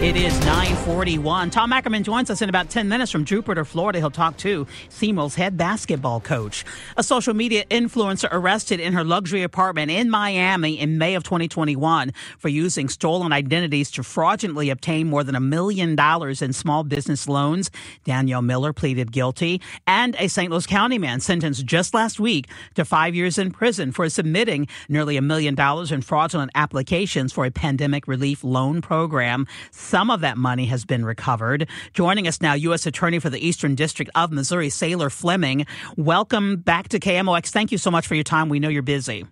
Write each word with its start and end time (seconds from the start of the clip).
It 0.00 0.14
is 0.14 0.32
941. 0.46 1.50
Tom 1.50 1.72
Ackerman 1.72 2.04
joins 2.04 2.30
us 2.30 2.40
in 2.40 2.48
about 2.48 2.70
10 2.70 2.88
minutes 2.88 3.10
from 3.10 3.24
Jupiter, 3.24 3.64
Florida. 3.64 3.98
He'll 3.98 4.12
talk 4.12 4.36
to 4.36 4.64
SEMO's 4.90 5.34
head 5.34 5.56
basketball 5.56 6.20
coach. 6.20 6.64
A 6.96 7.02
social 7.02 7.34
media 7.34 7.64
influencer 7.64 8.28
arrested 8.30 8.78
in 8.78 8.92
her 8.92 9.02
luxury 9.02 9.42
apartment 9.42 9.90
in 9.90 10.08
Miami 10.08 10.78
in 10.78 10.98
May 10.98 11.16
of 11.16 11.24
2021 11.24 12.12
for 12.38 12.48
using 12.48 12.88
stolen 12.88 13.32
identities 13.32 13.90
to 13.90 14.04
fraudulently 14.04 14.70
obtain 14.70 15.08
more 15.08 15.24
than 15.24 15.34
a 15.34 15.40
million 15.40 15.96
dollars 15.96 16.42
in 16.42 16.52
small 16.52 16.84
business 16.84 17.26
loans. 17.26 17.68
Danielle 18.04 18.40
Miller 18.40 18.72
pleaded 18.72 19.10
guilty 19.10 19.60
and 19.88 20.14
a 20.20 20.28
St. 20.28 20.48
Louis 20.48 20.64
County 20.64 20.98
man 20.98 21.18
sentenced 21.18 21.66
just 21.66 21.92
last 21.92 22.20
week 22.20 22.46
to 22.76 22.84
five 22.84 23.16
years 23.16 23.36
in 23.36 23.50
prison 23.50 23.90
for 23.90 24.08
submitting 24.08 24.68
nearly 24.88 25.16
a 25.16 25.22
million 25.22 25.56
dollars 25.56 25.90
in 25.90 26.02
fraudulent 26.02 26.52
applications 26.54 27.32
for 27.32 27.44
a 27.44 27.50
pandemic 27.50 28.06
relief 28.06 28.44
loan 28.44 28.80
program. 28.80 29.44
Some 29.88 30.10
of 30.10 30.20
that 30.20 30.36
money 30.36 30.66
has 30.66 30.84
been 30.84 31.02
recovered. 31.02 31.66
Joining 31.94 32.28
us 32.28 32.42
now, 32.42 32.52
U.S. 32.52 32.84
Attorney 32.84 33.20
for 33.20 33.30
the 33.30 33.38
Eastern 33.38 33.74
District 33.74 34.10
of 34.14 34.30
Missouri, 34.30 34.68
Sayler 34.68 35.10
Fleming. 35.10 35.64
Welcome 35.96 36.56
back 36.58 36.88
to 36.90 37.00
KMOX. 37.00 37.48
Thank 37.48 37.72
you 37.72 37.78
so 37.78 37.90
much 37.90 38.06
for 38.06 38.14
your 38.14 38.22
time. 38.22 38.50
We 38.50 38.60
know 38.60 38.68
you're 38.68 38.82
busy. 38.82 39.24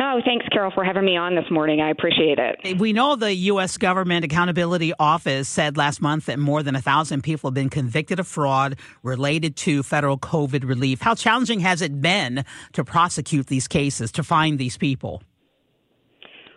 Oh, 0.00 0.20
thanks, 0.24 0.44
Carol, 0.50 0.72
for 0.74 0.82
having 0.82 1.04
me 1.04 1.16
on 1.16 1.36
this 1.36 1.48
morning. 1.48 1.80
I 1.80 1.90
appreciate 1.90 2.40
it. 2.40 2.80
We 2.80 2.92
know 2.92 3.14
the 3.14 3.32
U.S. 3.32 3.78
Government 3.78 4.24
Accountability 4.24 4.94
Office 4.98 5.48
said 5.48 5.76
last 5.76 6.02
month 6.02 6.26
that 6.26 6.40
more 6.40 6.64
than 6.64 6.74
a 6.74 6.82
thousand 6.82 7.22
people 7.22 7.50
have 7.50 7.54
been 7.54 7.70
convicted 7.70 8.18
of 8.18 8.26
fraud 8.26 8.80
related 9.04 9.54
to 9.58 9.84
federal 9.84 10.18
COVID 10.18 10.68
relief. 10.68 11.00
How 11.00 11.14
challenging 11.14 11.60
has 11.60 11.82
it 11.82 12.00
been 12.00 12.44
to 12.72 12.82
prosecute 12.82 13.46
these 13.46 13.68
cases, 13.68 14.10
to 14.10 14.24
find 14.24 14.58
these 14.58 14.76
people? 14.76 15.22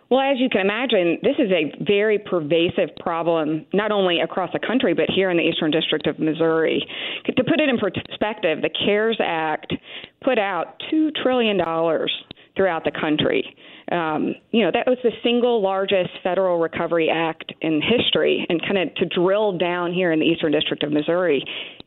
Well, 0.08 0.20
as 0.20 0.38
you 0.38 0.48
can 0.48 0.60
imagine, 0.60 1.18
this 1.22 1.34
is 1.38 1.50
a 1.50 1.72
very 1.84 2.18
pervasive 2.18 2.94
problem, 3.00 3.66
not 3.72 3.90
only 3.90 4.20
across 4.20 4.50
the 4.52 4.60
country, 4.64 4.94
but 4.94 5.06
here 5.12 5.30
in 5.30 5.36
the 5.36 5.42
Eastern 5.42 5.72
District 5.72 6.06
of 6.06 6.20
Missouri. 6.20 6.86
To 7.26 7.44
put 7.44 7.60
it 7.60 7.68
in 7.68 7.76
perspective, 7.76 8.62
the 8.62 8.70
CARES 8.70 9.18
Act 9.20 9.74
put 10.22 10.38
out 10.38 10.80
$2 10.92 11.10
trillion 11.22 11.58
throughout 12.56 12.84
the 12.84 12.92
country. 12.92 13.56
Um, 13.90 14.34
you 14.50 14.64
know, 14.64 14.70
that 14.72 14.86
was 14.86 14.98
the 15.02 15.12
single 15.22 15.60
largest 15.60 16.10
federal 16.22 16.58
recovery 16.58 17.10
act 17.12 17.52
in 17.60 17.80
history. 17.82 18.46
And 18.48 18.60
kind 18.62 18.78
of 18.78 18.94
to 18.96 19.06
drill 19.06 19.58
down 19.58 19.92
here 19.92 20.12
in 20.12 20.20
the 20.20 20.26
Eastern 20.26 20.52
District 20.52 20.82
of 20.84 20.92
Missouri, 20.92 21.44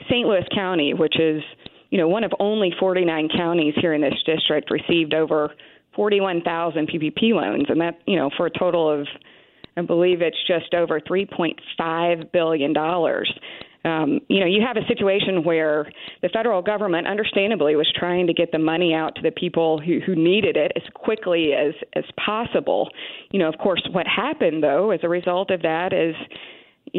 St. 0.10 0.28
Louis 0.28 0.46
County, 0.54 0.94
which 0.94 1.20
is, 1.20 1.42
you 1.90 1.98
know, 1.98 2.08
one 2.08 2.24
of 2.26 2.32
only 2.40 2.72
49 2.80 3.30
counties 3.36 3.74
here 3.82 3.94
in 3.94 4.02
this 4.02 4.14
district, 4.26 4.72
received 4.72 5.14
over 5.14 5.52
41,000 5.96 6.88
PPP 6.88 7.34
loans, 7.34 7.66
and 7.70 7.82
that 7.82 8.00
you 8.06 8.16
know 8.16 8.30
for 8.38 8.46
a 8.46 8.52
total 8.52 8.90
of, 8.90 9.08
I 9.78 9.82
believe 9.82 10.22
it's 10.22 10.38
just 10.48 10.74
over 10.74 11.00
3.5 11.00 12.32
billion 12.32 12.74
dollars. 12.74 13.32
Um, 13.86 14.20
you 14.28 14.42
know, 14.42 14.46
you 14.46 14.62
have 14.66 14.76
a 14.76 14.86
situation 14.88 15.44
where 15.46 15.90
the 16.22 16.28
federal 16.30 16.62
government, 16.62 17.08
understandably, 17.08 17.78
was 17.78 17.90
trying 17.98 18.28
to 18.28 18.34
get 18.34 18.52
the 18.52 18.60
money 18.60 18.94
out 18.94 19.16
to 19.16 19.22
the 19.22 19.32
people 19.32 19.80
who, 19.80 20.00
who 20.06 20.16
needed 20.16 20.58
it 20.58 20.74
as 20.76 20.84
quickly 20.94 21.54
as 21.54 21.74
as 21.94 22.04
possible. 22.24 22.90
You 23.32 23.40
know, 23.40 23.48
of 23.48 23.58
course, 23.58 23.88
what 23.94 24.06
happened 24.06 24.64
though, 24.64 24.92
as 24.92 25.00
a 25.04 25.10
result 25.10 25.50
of 25.50 25.62
that, 25.62 25.94
is 25.94 26.16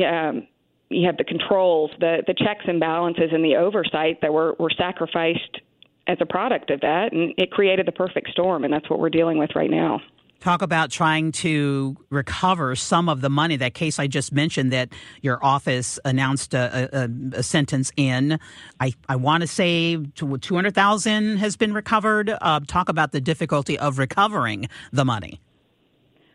um, 0.06 0.46
you 0.88 1.06
have 1.06 1.18
the 1.18 1.24
controls, 1.24 1.90
the 2.00 2.22
the 2.26 2.34
checks 2.34 2.64
and 2.66 2.80
balances, 2.80 3.30
and 3.30 3.44
the 3.44 3.56
oversight 3.56 4.20
that 4.22 4.32
were 4.32 4.56
were 4.58 4.70
sacrificed 4.70 5.60
as 6.10 6.18
a 6.20 6.26
product 6.26 6.70
of 6.70 6.80
that, 6.80 7.12
and 7.12 7.32
it 7.38 7.52
created 7.52 7.86
the 7.86 7.92
perfect 7.92 8.30
storm, 8.30 8.64
and 8.64 8.72
that's 8.72 8.90
what 8.90 8.98
we're 8.98 9.10
dealing 9.10 9.38
with 9.38 9.50
right 9.54 9.70
now. 9.70 10.00
Talk 10.40 10.62
about 10.62 10.90
trying 10.90 11.32
to 11.32 11.96
recover 12.08 12.74
some 12.74 13.10
of 13.10 13.20
the 13.20 13.28
money. 13.28 13.56
That 13.56 13.74
case 13.74 13.98
I 13.98 14.06
just 14.06 14.32
mentioned 14.32 14.72
that 14.72 14.88
your 15.20 15.38
office 15.44 16.00
announced 16.04 16.54
a, 16.54 16.88
a, 16.92 17.38
a 17.38 17.42
sentence 17.42 17.92
in. 17.94 18.40
I, 18.80 18.94
I 19.06 19.16
want 19.16 19.42
to 19.42 19.46
say 19.46 19.98
200,000 19.98 21.36
has 21.36 21.56
been 21.56 21.74
recovered. 21.74 22.34
Uh, 22.40 22.60
talk 22.66 22.88
about 22.88 23.12
the 23.12 23.20
difficulty 23.20 23.78
of 23.78 23.98
recovering 23.98 24.68
the 24.92 25.04
money. 25.04 25.40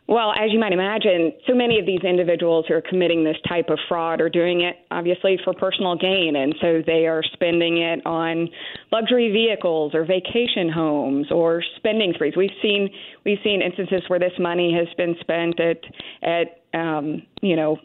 Well, 0.07 0.33
as 0.33 0.51
you 0.51 0.59
might 0.59 0.71
imagine, 0.71 1.33
so 1.47 1.55
many 1.55 1.79
of 1.79 1.87
these 1.87 2.01
individuals 2.03 2.65
who 2.67 2.75
are 2.75 2.81
committing 2.81 3.23
this 3.23 3.37
type 3.47 3.69
of 3.69 3.79
fraud 3.89 4.21
are 4.21 4.29
doing 4.29 4.61
it 4.61 4.75
obviously 4.91 5.39
for 5.43 5.53
personal 5.53 5.95
gain. 5.95 6.35
And 6.35 6.53
so 6.61 6.83
they 6.85 7.07
are 7.07 7.23
spending 7.33 7.77
it 7.77 8.05
on 8.05 8.47
luxury 8.91 9.31
vehicles 9.31 9.95
or 9.95 10.05
vacation 10.05 10.69
homes 10.69 11.31
or 11.31 11.63
spending 11.77 12.13
sprees. 12.13 12.33
We've 12.37 12.51
seen 12.61 12.89
we've 13.25 13.39
seen 13.43 13.63
instances 13.63 14.03
where 14.07 14.19
this 14.19 14.33
money 14.39 14.73
has 14.73 14.87
been 14.95 15.15
spent 15.21 15.59
at 15.59 15.77
at 16.21 16.79
um, 16.79 17.23
you 17.41 17.55
know 17.55 17.77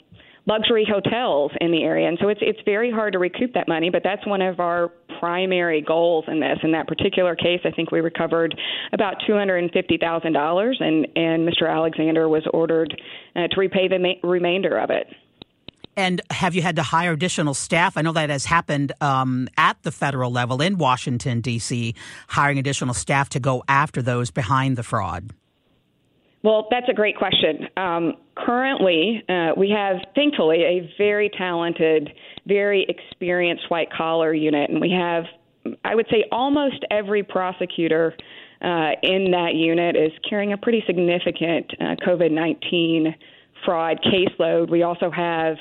luxury 0.46 0.86
hotels 0.90 1.52
in 1.60 1.70
the 1.70 1.84
area. 1.84 2.08
And 2.08 2.18
so 2.20 2.28
it's 2.28 2.40
it's 2.42 2.60
very 2.66 2.90
hard 2.90 3.14
to 3.14 3.18
recoup 3.18 3.54
that 3.54 3.66
money, 3.66 3.88
but 3.88 4.02
that's 4.04 4.26
one 4.26 4.42
of 4.42 4.60
our 4.60 4.92
primary 5.20 5.82
goals 5.82 6.24
in 6.28 6.40
this. 6.40 6.58
In 6.62 6.72
that 6.72 6.88
particular 6.88 7.36
case, 7.36 7.60
I 7.64 7.70
think 7.70 7.90
we 7.90 8.00
recovered 8.00 8.58
about 8.92 9.16
two 9.26 9.34
hundred 9.34 9.58
and 9.58 9.70
fifty 9.72 9.98
thousand 9.98 10.32
dollars, 10.32 10.78
and 10.80 11.06
and 11.16 11.48
Mr. 11.48 11.70
Alexander 11.70 12.28
was 12.28 12.42
ordered 12.52 13.00
uh, 13.36 13.46
to 13.48 13.60
repay 13.60 13.88
the 13.88 13.98
ma- 13.98 14.28
remainder 14.28 14.78
of 14.78 14.90
it. 14.90 15.06
And 15.96 16.22
have 16.30 16.54
you 16.54 16.62
had 16.62 16.76
to 16.76 16.82
hire 16.82 17.12
additional 17.12 17.52
staff? 17.52 17.96
I 17.96 18.02
know 18.02 18.12
that 18.12 18.30
has 18.30 18.46
happened 18.46 18.92
um, 19.00 19.48
at 19.56 19.82
the 19.82 19.90
federal 19.90 20.30
level 20.30 20.62
in 20.62 20.78
Washington, 20.78 21.40
D.C., 21.40 21.94
hiring 22.28 22.58
additional 22.58 22.94
staff 22.94 23.28
to 23.30 23.40
go 23.40 23.64
after 23.68 24.00
those 24.00 24.30
behind 24.30 24.78
the 24.78 24.82
fraud. 24.82 25.32
Well, 26.42 26.68
that's 26.70 26.88
a 26.88 26.94
great 26.94 27.16
question. 27.16 27.68
Um, 27.76 28.14
currently, 28.34 29.22
uh, 29.28 29.50
we 29.56 29.70
have, 29.70 29.96
thankfully, 30.14 30.62
a 30.62 30.90
very 30.96 31.30
talented, 31.36 32.10
very 32.46 32.86
experienced 32.88 33.64
white 33.68 33.92
collar 33.92 34.32
unit, 34.32 34.70
and 34.70 34.80
we 34.80 34.90
have, 34.90 35.24
I 35.84 35.94
would 35.94 36.06
say, 36.10 36.24
almost 36.32 36.82
every 36.90 37.22
prosecutor 37.22 38.14
uh, 38.62 38.92
in 39.02 39.30
that 39.32 39.54
unit 39.54 39.96
is 39.96 40.12
carrying 40.28 40.54
a 40.54 40.58
pretty 40.58 40.82
significant 40.86 41.72
uh, 41.78 41.96
COVID 42.06 42.30
19 42.30 43.14
fraud 43.64 43.98
caseload. 44.02 44.70
We 44.70 44.82
also 44.82 45.10
have 45.10 45.56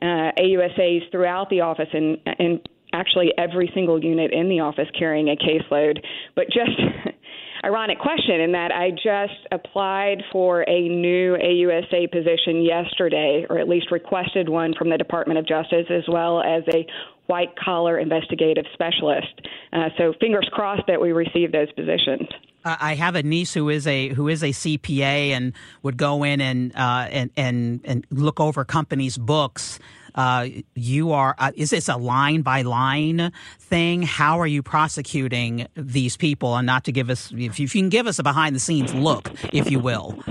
uh, 0.00 0.32
AUSAs 0.38 1.10
throughout 1.10 1.50
the 1.50 1.60
office 1.60 1.88
and, 1.92 2.18
and 2.38 2.66
actually 2.94 3.32
every 3.36 3.70
single 3.74 4.02
unit 4.02 4.32
in 4.32 4.48
the 4.48 4.60
office 4.60 4.88
carrying 4.98 5.28
a 5.28 5.36
caseload. 5.36 5.98
But 6.34 6.46
just 6.46 6.70
ironic 7.64 7.98
question 7.98 8.40
in 8.40 8.52
that 8.52 8.72
I 8.72 8.90
just 8.90 9.46
applied 9.50 10.22
for 10.30 10.62
a 10.68 10.88
new 10.88 11.36
AUSA 11.36 12.12
position 12.12 12.62
yesterday, 12.62 13.46
or 13.48 13.58
at 13.58 13.68
least 13.68 13.90
requested 13.90 14.48
one 14.48 14.74
from 14.74 14.90
the 14.90 14.98
Department 14.98 15.38
of 15.38 15.46
Justice, 15.46 15.86
as 15.90 16.04
well 16.06 16.42
as 16.42 16.62
a 16.74 16.86
white 17.26 17.56
collar 17.56 17.98
investigative 17.98 18.66
specialist. 18.74 19.40
Uh, 19.72 19.88
so 19.96 20.12
fingers 20.20 20.48
crossed 20.52 20.82
that 20.88 21.00
we 21.00 21.12
receive 21.12 21.52
those 21.52 21.72
positions. 21.72 22.28
I 22.64 22.94
have 22.94 23.14
a 23.14 23.22
niece 23.22 23.52
who 23.52 23.68
is 23.68 23.86
a 23.86 24.08
who 24.08 24.28
is 24.28 24.42
a 24.42 24.50
CPA 24.50 25.30
and 25.30 25.52
would 25.82 25.96
go 25.96 26.24
in 26.24 26.40
and 26.40 26.74
uh, 26.74 27.08
and 27.10 27.30
and 27.36 27.80
and 27.84 28.06
look 28.10 28.40
over 28.40 28.64
companies' 28.64 29.18
books 29.18 29.78
uh, 30.14 30.46
you 30.74 31.12
are, 31.12 31.34
uh, 31.38 31.50
is 31.56 31.70
this 31.70 31.88
a 31.88 31.96
line 31.96 32.42
by 32.42 32.62
line 32.62 33.32
thing? 33.58 34.02
How 34.02 34.40
are 34.40 34.46
you 34.46 34.62
prosecuting 34.62 35.66
these 35.74 36.16
people? 36.16 36.56
And 36.56 36.66
not 36.66 36.84
to 36.84 36.92
give 36.92 37.10
us, 37.10 37.32
if 37.32 37.38
you, 37.38 37.46
if 37.46 37.74
you 37.74 37.82
can 37.82 37.88
give 37.88 38.06
us 38.06 38.18
a 38.18 38.22
behind 38.22 38.54
the 38.54 38.60
scenes 38.60 38.94
look, 38.94 39.32
if 39.52 39.70
you 39.70 39.80
will. 39.80 40.22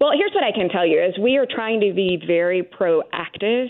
Well, 0.00 0.12
here's 0.16 0.32
what 0.32 0.44
I 0.44 0.52
can 0.52 0.68
tell 0.68 0.86
you: 0.86 1.02
is 1.02 1.16
we 1.18 1.36
are 1.36 1.46
trying 1.46 1.80
to 1.80 1.92
be 1.94 2.22
very 2.26 2.62
proactive. 2.62 3.68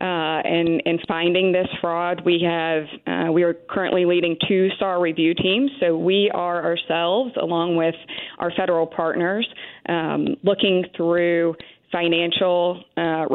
Uh, 0.00 0.40
in, 0.46 0.80
in 0.86 0.98
finding 1.06 1.52
this 1.52 1.66
fraud. 1.78 2.22
We 2.24 2.42
have 2.42 2.84
uh, 3.06 3.30
we 3.32 3.42
are 3.42 3.52
currently 3.52 4.06
leading 4.06 4.34
two 4.48 4.70
star 4.76 4.98
review 4.98 5.34
teams, 5.34 5.70
so 5.78 5.94
we 5.94 6.30
are 6.32 6.64
ourselves, 6.64 7.34
along 7.38 7.76
with 7.76 7.94
our 8.38 8.50
federal 8.56 8.86
partners, 8.86 9.46
um, 9.90 10.36
looking 10.42 10.86
through 10.96 11.54
financial 11.92 12.82
uh, 12.96 13.26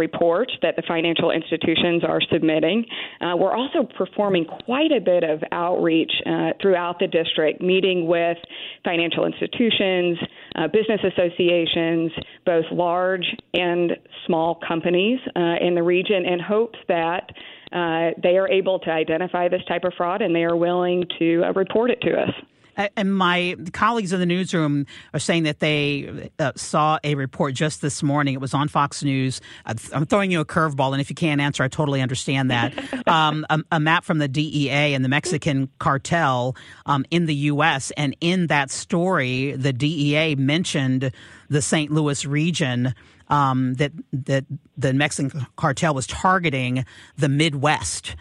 that 0.61 0.75
the 0.75 0.83
financial 0.87 1.31
institutions 1.31 2.03
are 2.03 2.21
submitting. 2.31 2.85
Uh, 3.21 3.35
we're 3.35 3.55
also 3.55 3.83
performing 3.97 4.45
quite 4.65 4.91
a 4.91 5.01
bit 5.01 5.23
of 5.23 5.41
outreach 5.51 6.11
uh, 6.25 6.51
throughout 6.61 6.97
the 6.99 7.07
district, 7.07 7.61
meeting 7.61 8.07
with 8.07 8.37
financial 8.83 9.25
institutions, 9.25 10.17
uh, 10.55 10.67
business 10.67 11.01
associations, 11.03 12.11
both 12.45 12.65
large 12.71 13.25
and 13.53 13.91
small 14.25 14.59
companies 14.67 15.19
uh, 15.35 15.55
in 15.61 15.75
the 15.75 15.83
region, 15.83 16.25
in 16.25 16.39
hopes 16.39 16.79
that 16.87 17.31
uh, 17.71 18.11
they 18.21 18.37
are 18.37 18.49
able 18.49 18.79
to 18.79 18.89
identify 18.89 19.47
this 19.49 19.63
type 19.67 19.83
of 19.83 19.93
fraud 19.97 20.21
and 20.21 20.35
they 20.35 20.43
are 20.43 20.55
willing 20.55 21.03
to 21.19 21.43
report 21.55 21.91
it 21.91 21.99
to 22.01 22.11
us. 22.11 22.31
And 22.75 23.15
my 23.15 23.55
colleagues 23.71 24.11
in 24.11 24.19
the 24.19 24.25
newsroom 24.25 24.85
are 25.13 25.19
saying 25.19 25.43
that 25.43 25.59
they 25.59 26.29
uh, 26.39 26.51
saw 26.55 26.99
a 27.03 27.15
report 27.15 27.53
just 27.53 27.81
this 27.81 28.03
morning. 28.03 28.33
It 28.33 28.41
was 28.41 28.53
on 28.53 28.67
Fox 28.67 29.03
News. 29.03 29.39
I'm 29.65 30.05
throwing 30.05 30.31
you 30.31 30.41
a 30.41 30.45
curveball, 30.45 30.91
and 30.91 31.01
if 31.01 31.09
you 31.09 31.15
can't 31.15 31.39
answer, 31.39 31.63
I 31.63 31.67
totally 31.67 32.01
understand 32.01 32.51
that. 32.51 32.73
Um, 33.07 33.45
a, 33.51 33.59
a, 33.73 33.79
map 33.79 34.03
from 34.03 34.17
the 34.17 34.27
DEA 34.27 34.95
and 34.95 35.05
the 35.05 35.09
Mexican 35.09 35.69
cartel 35.77 36.55
um, 36.87 37.05
in 37.11 37.27
the 37.27 37.35
U.S. 37.35 37.91
And 37.97 38.15
in 38.19 38.47
that 38.47 38.71
story, 38.71 39.51
the 39.51 39.71
DEA 39.71 40.35
mentioned 40.35 41.11
the 41.47 41.61
St. 41.61 41.91
Louis 41.91 42.25
region. 42.25 42.95
Um, 43.27 43.75
that 43.75 43.91
that 44.11 44.45
the 44.77 44.93
Mexican 44.93 45.45
cartel 45.55 45.93
was 45.93 46.07
targeting 46.07 46.85
the 47.17 47.29
Midwest. 47.29 48.15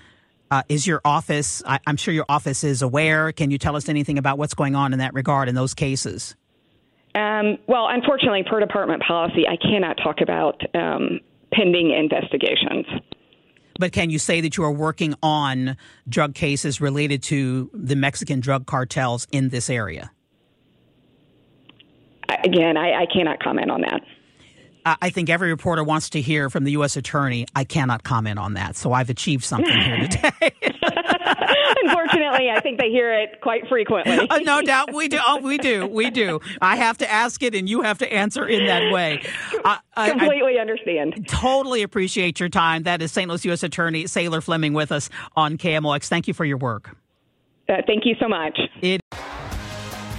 Uh, 0.51 0.63
is 0.69 0.87
your 0.87 1.01
office, 1.05 1.63
I, 1.67 1.81
am 1.87 1.97
sure 1.97 2.13
your 2.15 2.27
office 2.29 2.65
is 2.65 2.83
aware. 2.83 3.33
Can 3.33 3.51
you 3.51 3.59
tell 3.59 3.77
us 3.77 3.89
anything 3.89 4.19
about 4.19 4.39
what's 4.39 4.55
going 4.55 4.75
on 4.75 4.93
in 4.93 4.99
that 4.99 5.15
regard 5.15 5.49
in 5.49 5.55
those 5.55 5.75
cases? 5.75 6.37
Um, 7.15 7.59
well, 7.67 7.89
unfortunately, 7.89 8.45
per 8.49 8.61
department 8.61 9.03
policy, 9.03 9.47
I 9.49 9.57
cannot 9.57 9.97
talk 10.03 10.21
about 10.21 10.61
um, 10.75 11.21
pending 11.53 11.91
investigations. 11.91 12.87
But 13.79 13.93
can 13.93 14.11
you 14.11 14.19
say 14.19 14.41
that 14.41 14.57
you 14.57 14.65
are 14.65 14.73
working 14.73 15.15
on 15.23 15.77
drug 16.09 16.35
cases 16.35 16.81
related 16.81 17.23
to 17.25 17.71
the 17.73 17.97
Mexican 17.97 18.41
drug 18.41 18.67
cartels 18.67 19.27
in 19.33 19.49
this 19.49 19.69
area? 19.69 20.13
Again, 22.45 22.77
I, 22.77 23.03
I 23.03 23.07
cannot 23.07 23.43
comment 23.43 23.71
on 23.71 23.81
that. 23.83 24.03
I 24.87 25.11
think 25.11 25.31
every 25.31 25.49
reporter 25.51 25.83
wants 25.83 26.11
to 26.11 26.21
hear 26.21 26.51
from 26.51 26.65
the 26.65 26.73
U.S. 26.73 26.97
Attorney. 26.97 27.47
I 27.57 27.65
cannot 27.65 28.03
comment 28.03 28.39
on 28.39 28.55
that, 28.55 28.77
so 28.77 28.93
I've 28.93 29.09
achieved 29.11 29.45
something 29.45 29.71
here 29.73 30.09
today. 30.09 30.53
Unfortunately, 31.83 32.51
I 32.51 32.61
think 32.63 32.79
they 32.79 32.91
hear 32.91 33.13
it 33.13 33.41
quite 33.41 33.67
frequently. 33.69 34.29
uh, 34.29 34.39
no 34.39 34.63
doubt, 34.63 34.93
we 34.93 35.09
do. 35.09 35.19
Oh, 35.27 35.39
we 35.41 35.59
do. 35.59 35.87
We 35.87 36.11
do. 36.11 36.41
I 36.61 36.77
have 36.77 36.99
to 36.99 37.11
ask 37.11 37.43
it, 37.43 37.55
and 37.55 37.69
you 37.69 37.83
have 37.83 37.99
to 37.99 38.13
answer 38.13 38.47
in 38.47 38.67
that 38.67 38.93
way. 38.93 39.23
I, 39.65 40.11
Completely 40.11 40.59
I, 40.59 40.61
understand. 40.61 41.27
Totally 41.29 41.83
appreciate 41.83 42.39
your 42.41 42.49
time. 42.49 42.83
That 42.85 43.03
is 43.03 43.13
St. 43.13 43.29
Louis 43.29 43.45
U.S. 43.47 43.63
Attorney 43.63 44.05
Sayler 44.05 44.43
Fleming 44.43 44.73
with 44.75 44.93
us 44.93 45.09
on 45.37 45.57
KMOX. 45.59 46.09
Thank 46.09 46.29
you 46.29 46.35
for 46.35 46.45
your 46.45 46.59
work. 46.59 46.97
Uh, 47.69 47.77
thank 47.87 48.05
you 48.05 48.15
so 48.21 48.29
much. 48.29 48.59
It- 48.83 49.01